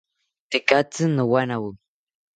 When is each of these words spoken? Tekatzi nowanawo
Tekatzi 0.51 1.03
nowanawo 1.07 1.69